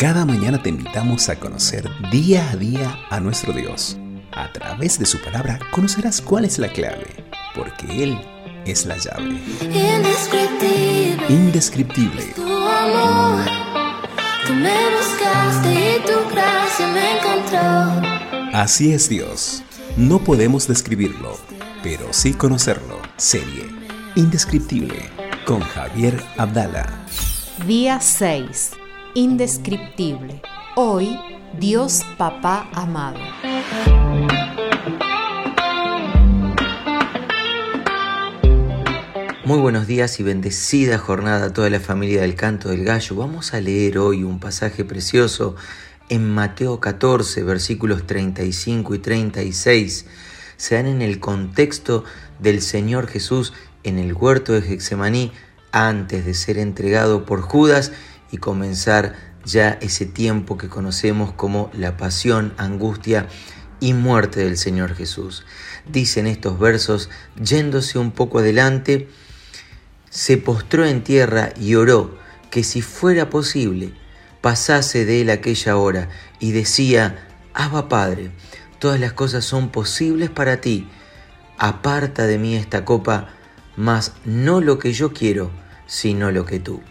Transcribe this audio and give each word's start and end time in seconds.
Cada 0.00 0.24
mañana 0.24 0.62
te 0.62 0.70
invitamos 0.70 1.28
a 1.28 1.38
conocer 1.38 1.86
día 2.10 2.48
a 2.48 2.56
día 2.56 2.98
a 3.10 3.20
nuestro 3.20 3.52
Dios. 3.52 3.98
A 4.32 4.50
través 4.50 4.98
de 4.98 5.04
su 5.04 5.20
palabra 5.20 5.58
conocerás 5.72 6.22
cuál 6.22 6.46
es 6.46 6.58
la 6.58 6.68
clave, 6.68 7.04
porque 7.54 8.04
Él 8.04 8.18
es 8.64 8.86
la 8.86 8.96
llave. 8.96 9.38
Indescriptible. 9.60 11.26
Indescriptible. 11.28 12.22
Tu 12.34 12.42
amor. 12.42 13.44
Tú 14.46 14.54
me 14.54 14.74
buscaste 14.96 15.68
y 15.68 16.00
tu 16.06 16.30
gracia 16.34 16.86
me 16.86 17.18
encontró. 17.18 18.58
Así 18.58 18.94
es 18.94 19.06
Dios. 19.06 19.62
No 19.98 20.18
podemos 20.18 20.66
describirlo, 20.66 21.36
pero 21.82 22.10
sí 22.14 22.32
conocerlo. 22.32 23.02
Serie 23.18 23.66
Indescriptible 24.14 25.10
con 25.44 25.60
Javier 25.60 26.24
Abdala. 26.38 27.04
Día 27.66 28.00
6. 28.00 28.79
Indescriptible. 29.14 30.40
Hoy, 30.76 31.18
Dios 31.58 32.04
Papá 32.16 32.70
amado. 32.72 33.18
Muy 39.44 39.58
buenos 39.58 39.88
días 39.88 40.20
y 40.20 40.22
bendecida 40.22 40.96
jornada 40.96 41.46
a 41.46 41.52
toda 41.52 41.68
la 41.70 41.80
familia 41.80 42.20
del 42.20 42.36
Canto 42.36 42.68
del 42.68 42.84
Gallo. 42.84 43.16
Vamos 43.16 43.52
a 43.52 43.60
leer 43.60 43.98
hoy 43.98 44.22
un 44.22 44.38
pasaje 44.38 44.84
precioso 44.84 45.56
en 46.08 46.30
Mateo 46.30 46.78
14, 46.78 47.42
versículos 47.42 48.06
35 48.06 48.94
y 48.94 48.98
36. 49.00 50.06
Se 50.56 50.74
dan 50.76 50.86
en 50.86 51.02
el 51.02 51.18
contexto 51.18 52.04
del 52.38 52.62
Señor 52.62 53.08
Jesús 53.08 53.54
en 53.82 53.98
el 53.98 54.12
huerto 54.12 54.52
de 54.52 54.62
Getsemaní 54.62 55.32
antes 55.72 56.24
de 56.24 56.34
ser 56.34 56.58
entregado 56.58 57.24
por 57.24 57.40
Judas 57.40 57.90
y 58.30 58.38
comenzar 58.38 59.14
ya 59.44 59.78
ese 59.80 60.06
tiempo 60.06 60.58
que 60.58 60.68
conocemos 60.68 61.32
como 61.32 61.70
la 61.72 61.96
pasión, 61.96 62.52
angustia 62.56 63.26
y 63.80 63.94
muerte 63.94 64.44
del 64.44 64.56
Señor 64.56 64.94
Jesús. 64.94 65.44
Dicen 65.90 66.26
estos 66.26 66.58
versos, 66.58 67.08
yéndose 67.42 67.98
un 67.98 68.10
poco 68.10 68.38
adelante, 68.40 69.08
se 70.10 70.36
postró 70.36 70.84
en 70.84 71.02
tierra 71.02 71.50
y 71.58 71.74
oró 71.74 72.18
que 72.50 72.64
si 72.64 72.82
fuera 72.82 73.30
posible 73.30 73.94
pasase 74.40 75.04
de 75.04 75.22
él 75.22 75.30
aquella 75.30 75.76
hora 75.76 76.08
y 76.38 76.52
decía, 76.52 77.26
Abba 77.54 77.88
Padre, 77.88 78.30
todas 78.78 79.00
las 79.00 79.12
cosas 79.12 79.44
son 79.44 79.70
posibles 79.70 80.30
para 80.30 80.60
ti, 80.60 80.88
aparta 81.58 82.26
de 82.26 82.38
mí 82.38 82.56
esta 82.56 82.84
copa, 82.84 83.28
mas 83.76 84.12
no 84.24 84.60
lo 84.60 84.78
que 84.78 84.92
yo 84.92 85.12
quiero, 85.12 85.50
sino 85.86 86.30
lo 86.30 86.44
que 86.44 86.60
tú. 86.60 86.82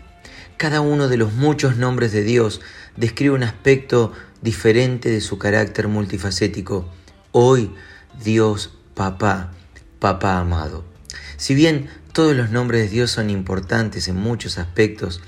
Cada 0.59 0.81
uno 0.81 1.07
de 1.07 1.15
los 1.15 1.31
muchos 1.31 1.77
nombres 1.77 2.11
de 2.11 2.21
Dios 2.21 2.59
describe 2.97 3.33
un 3.33 3.43
aspecto 3.43 4.11
diferente 4.41 5.09
de 5.09 5.21
su 5.21 5.37
carácter 5.37 5.87
multifacético. 5.87 6.85
Hoy, 7.31 7.73
Dios 8.21 8.73
Papá, 8.93 9.53
Papá 9.99 10.37
amado. 10.37 10.83
Si 11.37 11.55
bien 11.55 11.89
todos 12.11 12.35
los 12.35 12.49
nombres 12.49 12.81
de 12.81 12.89
Dios 12.89 13.09
son 13.09 13.29
importantes 13.29 14.09
en 14.09 14.17
muchos 14.17 14.57
aspectos, 14.57 15.21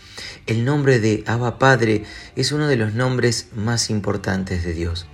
el 0.47 0.65
nombre 0.65 0.99
de 0.99 1.23
Abba 1.25 1.59
Padre 1.59 2.03
es 2.35 2.51
uno 2.51 2.67
de 2.67 2.75
los 2.75 2.93
nombres 2.93 3.47
más 3.55 3.89
importantes 3.89 4.65
de 4.65 4.73
Dios. 4.73 5.07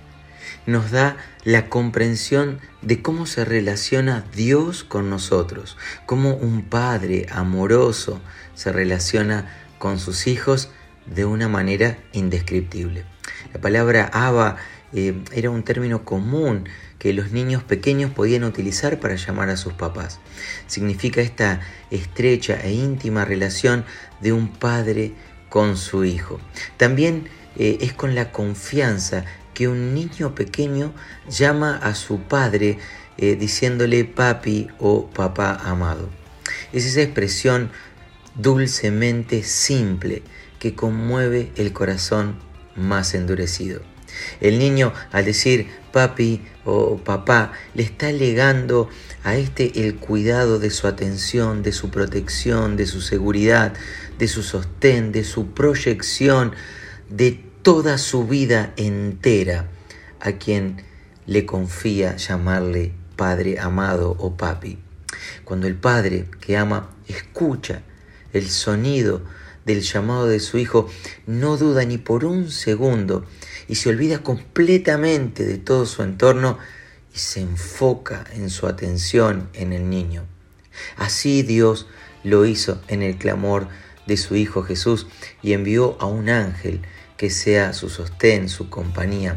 Nos 0.66 0.90
da 0.90 1.16
la 1.44 1.68
comprensión 1.68 2.58
de 2.82 3.02
cómo 3.02 3.24
se 3.26 3.44
relaciona 3.44 4.24
Dios 4.34 4.82
con 4.82 5.10
nosotros, 5.10 5.76
cómo 6.06 6.34
un 6.34 6.64
padre 6.64 7.26
amoroso 7.30 8.20
se 8.56 8.72
relaciona 8.72 9.67
con 9.78 9.98
sus 9.98 10.26
hijos 10.26 10.70
de 11.06 11.24
una 11.24 11.48
manera 11.48 11.98
indescriptible. 12.12 13.04
La 13.52 13.60
palabra 13.60 14.10
Abba 14.12 14.56
eh, 14.92 15.22
era 15.32 15.50
un 15.50 15.62
término 15.62 16.04
común 16.04 16.68
que 16.98 17.12
los 17.12 17.30
niños 17.30 17.62
pequeños 17.62 18.10
podían 18.10 18.44
utilizar 18.44 18.98
para 18.98 19.14
llamar 19.14 19.50
a 19.50 19.56
sus 19.56 19.72
papás. 19.72 20.18
Significa 20.66 21.20
esta 21.20 21.60
estrecha 21.90 22.60
e 22.62 22.72
íntima 22.72 23.24
relación 23.24 23.84
de 24.20 24.32
un 24.32 24.48
padre 24.48 25.12
con 25.48 25.76
su 25.76 26.04
hijo. 26.04 26.40
También 26.76 27.28
eh, 27.56 27.78
es 27.80 27.92
con 27.92 28.14
la 28.14 28.32
confianza 28.32 29.24
que 29.54 29.68
un 29.68 29.94
niño 29.94 30.34
pequeño 30.34 30.92
llama 31.28 31.76
a 31.76 31.94
su 31.94 32.20
padre 32.20 32.78
eh, 33.16 33.36
diciéndole 33.36 34.04
papi 34.04 34.68
o 34.78 35.10
papá 35.10 35.54
amado. 35.64 36.08
Es 36.72 36.84
esa 36.84 37.02
expresión 37.02 37.70
dulcemente 38.38 39.42
simple 39.42 40.22
que 40.58 40.74
conmueve 40.74 41.52
el 41.56 41.72
corazón 41.72 42.38
más 42.74 43.14
endurecido. 43.14 43.82
El 44.40 44.58
niño 44.58 44.92
al 45.12 45.26
decir 45.26 45.68
papi 45.92 46.42
o 46.64 46.96
papá 46.96 47.52
le 47.74 47.82
está 47.82 48.10
legando 48.10 48.88
a 49.22 49.36
este 49.36 49.84
el 49.84 49.96
cuidado 49.96 50.58
de 50.58 50.70
su 50.70 50.86
atención, 50.86 51.62
de 51.62 51.72
su 51.72 51.90
protección, 51.90 52.76
de 52.76 52.86
su 52.86 53.00
seguridad, 53.00 53.74
de 54.18 54.28
su 54.28 54.42
sostén, 54.42 55.12
de 55.12 55.24
su 55.24 55.48
proyección, 55.48 56.54
de 57.10 57.44
toda 57.62 57.98
su 57.98 58.26
vida 58.26 58.72
entera 58.76 59.68
a 60.20 60.32
quien 60.32 60.82
le 61.26 61.44
confía 61.44 62.16
llamarle 62.16 62.94
padre 63.16 63.58
amado 63.58 64.16
o 64.18 64.36
papi. 64.36 64.78
Cuando 65.44 65.66
el 65.66 65.74
padre 65.74 66.28
que 66.40 66.56
ama 66.56 66.90
escucha 67.06 67.82
el 68.32 68.48
sonido 68.48 69.22
del 69.64 69.82
llamado 69.82 70.26
de 70.26 70.40
su 70.40 70.58
hijo, 70.58 70.88
no 71.26 71.56
duda 71.56 71.84
ni 71.84 71.98
por 71.98 72.24
un 72.24 72.50
segundo 72.50 73.26
y 73.68 73.74
se 73.74 73.90
olvida 73.90 74.22
completamente 74.22 75.44
de 75.44 75.58
todo 75.58 75.84
su 75.86 76.02
entorno 76.02 76.58
y 77.14 77.18
se 77.18 77.40
enfoca 77.40 78.24
en 78.32 78.50
su 78.50 78.66
atención 78.66 79.50
en 79.52 79.72
el 79.72 79.90
niño. 79.90 80.24
Así 80.96 81.42
Dios 81.42 81.86
lo 82.24 82.46
hizo 82.46 82.80
en 82.88 83.02
el 83.02 83.18
clamor 83.18 83.68
de 84.06 84.16
su 84.16 84.36
Hijo 84.36 84.62
Jesús 84.62 85.06
y 85.42 85.52
envió 85.52 85.96
a 86.00 86.06
un 86.06 86.30
ángel 86.30 86.80
que 87.16 87.30
sea 87.30 87.72
su 87.72 87.90
sostén, 87.90 88.48
su 88.48 88.70
compañía 88.70 89.36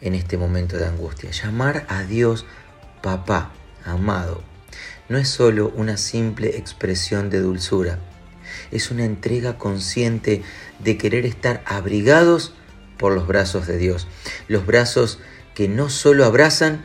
en 0.00 0.14
este 0.14 0.36
momento 0.36 0.76
de 0.76 0.86
angustia. 0.86 1.30
Llamar 1.30 1.86
a 1.88 2.04
Dios 2.04 2.46
papá, 3.02 3.52
amado, 3.84 4.42
no 5.08 5.18
es 5.18 5.28
solo 5.28 5.72
una 5.74 5.96
simple 5.96 6.56
expresión 6.56 7.30
de 7.30 7.40
dulzura, 7.40 7.98
es 8.70 8.90
una 8.90 9.04
entrega 9.04 9.58
consciente 9.58 10.42
de 10.78 10.96
querer 10.96 11.26
estar 11.26 11.62
abrigados 11.66 12.54
por 12.98 13.12
los 13.12 13.26
brazos 13.26 13.66
de 13.66 13.78
Dios. 13.78 14.06
Los 14.48 14.66
brazos 14.66 15.18
que 15.54 15.68
no 15.68 15.90
solo 15.90 16.24
abrazan, 16.24 16.84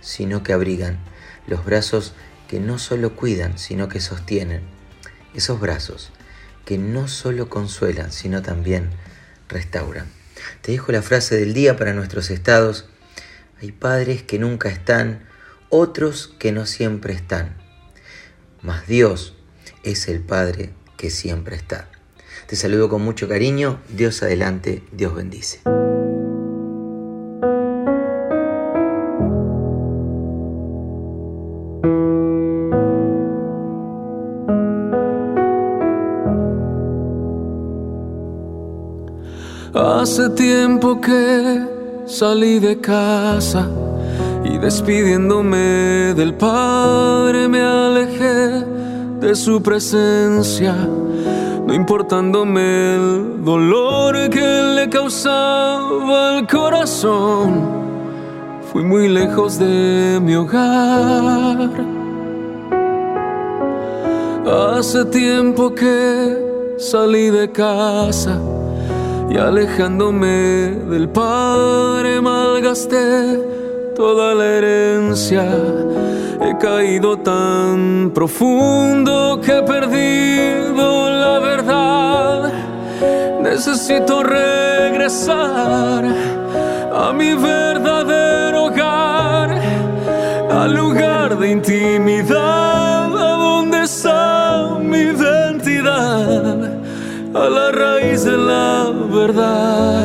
sino 0.00 0.42
que 0.42 0.52
abrigan. 0.52 0.98
Los 1.46 1.64
brazos 1.64 2.14
que 2.48 2.60
no 2.60 2.78
solo 2.78 3.14
cuidan, 3.14 3.58
sino 3.58 3.88
que 3.88 4.00
sostienen. 4.00 4.62
Esos 5.34 5.60
brazos 5.60 6.10
que 6.64 6.78
no 6.78 7.08
solo 7.08 7.48
consuelan, 7.48 8.12
sino 8.12 8.42
también 8.42 8.90
restauran. 9.48 10.06
Te 10.60 10.72
dejo 10.72 10.92
la 10.92 11.02
frase 11.02 11.36
del 11.36 11.54
día 11.54 11.76
para 11.76 11.92
nuestros 11.94 12.30
estados. 12.30 12.88
Hay 13.60 13.72
padres 13.72 14.22
que 14.22 14.38
nunca 14.38 14.68
están, 14.68 15.26
otros 15.68 16.34
que 16.38 16.52
no 16.52 16.66
siempre 16.66 17.14
están. 17.14 17.56
Mas 18.62 18.86
Dios 18.86 19.34
es 19.82 20.08
el 20.08 20.20
Padre 20.20 20.72
que 20.98 21.08
siempre 21.10 21.56
está. 21.56 21.88
Te 22.46 22.56
saludo 22.56 22.90
con 22.90 23.02
mucho 23.02 23.28
cariño, 23.28 23.78
Dios 23.88 24.22
adelante, 24.22 24.82
Dios 24.92 25.14
bendice. 25.14 25.60
Hace 39.74 40.30
tiempo 40.30 41.00
que 41.00 41.64
salí 42.06 42.58
de 42.58 42.80
casa 42.80 43.68
y 44.44 44.58
despidiéndome 44.58 46.14
del 46.16 46.34
Padre 46.34 47.46
me 47.48 47.60
alejé 47.60 48.77
de 49.20 49.34
su 49.34 49.60
presencia, 49.62 50.74
no 51.66 51.74
importándome 51.74 52.94
el 52.94 53.44
dolor 53.44 54.30
que 54.30 54.74
le 54.76 54.88
causaba 54.88 56.38
el 56.38 56.46
corazón. 56.46 57.78
Fui 58.72 58.84
muy 58.84 59.08
lejos 59.08 59.58
de 59.58 60.20
mi 60.22 60.34
hogar. 60.34 61.70
Hace 64.46 65.04
tiempo 65.06 65.74
que 65.74 66.76
salí 66.78 67.30
de 67.30 67.50
casa 67.50 68.38
y 69.30 69.36
alejándome 69.36 70.26
del 70.88 71.08
Padre 71.08 72.20
malgasté 72.20 73.42
toda 73.94 74.34
la 74.34 74.46
herencia 74.46 75.44
He 76.40 76.56
caído 76.58 77.16
tan 77.18 78.12
profundo 78.14 79.40
que 79.44 79.58
he 79.58 79.62
perdido 79.62 81.10
la 81.10 81.38
verdad. 81.40 82.52
Necesito 83.42 84.22
regresar 84.22 86.04
a 86.94 87.12
mi 87.12 87.34
verdadero 87.34 88.66
hogar, 88.66 89.60
al 90.50 90.74
lugar 90.74 91.38
de 91.38 91.50
intimidad, 91.50 93.06
a 93.16 93.32
donde 93.36 93.82
está 93.82 94.78
mi 94.80 94.98
identidad, 94.98 96.70
a 97.34 97.48
la 97.48 97.72
raíz 97.72 98.24
de 98.24 98.36
la 98.36 98.92
verdad. 99.10 99.97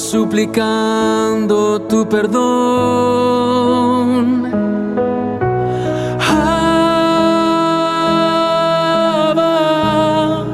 Suplicando 0.00 1.82
tu 1.82 2.08
perdón. 2.08 2.42
Abba, 9.28 10.46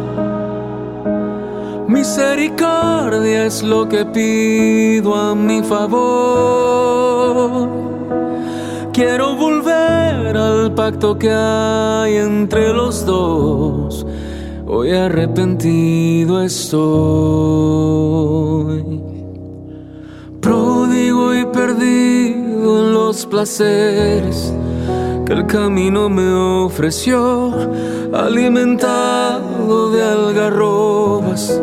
Misericordia 1.87 3.47
es 3.47 3.63
lo 3.63 3.89
que 3.89 4.05
pido 4.07 5.15
a 5.15 5.35
mi 5.35 5.63
favor. 5.63 7.69
Quiero 8.93 9.37
volver 9.37 10.37
al 10.37 10.75
pacto 10.75 11.17
que 11.19 11.31
hay 11.31 12.17
entre 12.17 12.73
los 12.73 13.07
dos. 13.07 14.05
Hoy 14.67 14.91
arrepentido 14.91 16.43
estoy. 16.43 17.89
Pródigo 20.49 21.35
y 21.35 21.45
perdido 21.45 22.81
en 22.81 22.95
los 22.95 23.27
placeres 23.27 24.51
que 25.27 25.35
el 25.35 25.47
camino 25.47 26.09
me 26.09 26.33
ofreció, 26.33 27.53
alimentado 28.15 29.91
de 29.91 30.03
algarrobas. 30.03 31.61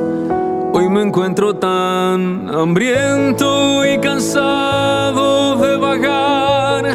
Hoy 0.72 0.88
me 0.88 1.02
encuentro 1.02 1.56
tan 1.56 2.48
hambriento 2.48 3.84
y 3.84 3.98
cansado 3.98 5.56
de 5.56 5.78
vagar, 5.78 6.86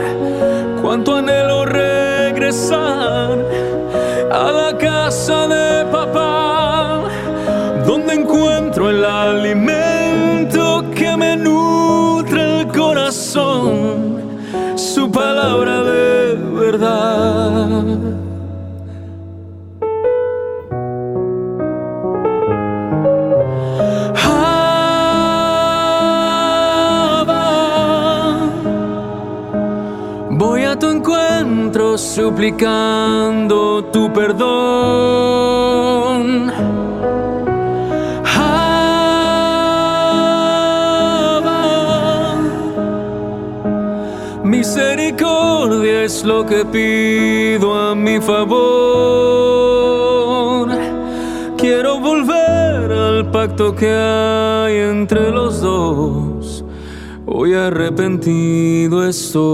cuánto 0.81 1.17
anhelo 1.17 1.65
regresar 1.65 3.37
a 4.31 4.53
la 4.53 4.79
casa 4.79 5.49
de 5.49 5.70
suplicando 32.41 33.85
tu 33.93 34.11
perdón. 34.15 34.51
Abba, 38.25 38.81
Misericordia 44.43 46.05
es 46.05 46.25
lo 46.25 46.47
que 46.47 46.65
pido 46.65 47.75
a 47.75 47.95
mi 47.95 48.19
favor. 48.23 48.71
Quiero 51.59 52.01
volver 52.01 52.91
al 52.91 53.31
pacto 53.31 53.77
que 53.77 53.93
hay 53.93 54.77
entre 54.77 55.31
los 55.31 55.61
dos. 55.61 56.65
Hoy 57.27 57.53
arrepentido 57.53 59.07
estoy. 59.07 59.51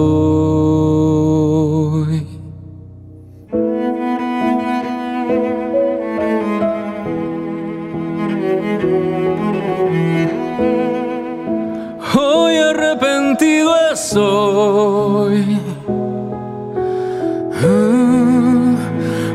Ah, 17.62 18.76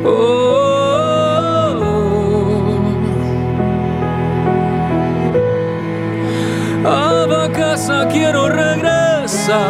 oh. 0.05 0.41
A 6.83 7.25
quiero 8.11 8.47
regresar. 8.47 9.61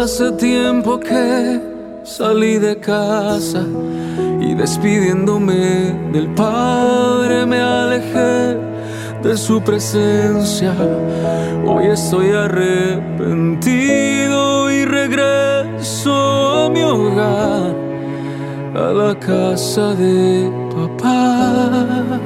Hace 0.00 0.32
tiempo 0.32 0.98
que 0.98 1.60
salí 2.04 2.56
de 2.56 2.78
casa 2.78 3.66
y 4.40 4.54
despidiéndome 4.54 5.92
del 6.10 6.32
Padre 6.32 7.44
me 7.44 7.60
alejé 7.60 8.56
de 9.22 9.36
su 9.36 9.60
presencia. 9.60 10.72
Hoy 11.66 11.88
estoy 11.88 12.30
arrepentido 12.30 13.50
y 14.72 14.86
regreso 14.86 16.64
a 16.64 16.70
mi 16.70 16.82
hogar, 16.82 17.76
a 18.74 18.92
la 18.94 19.14
casa 19.18 19.94
de 19.96 20.50
papá. 20.74 22.18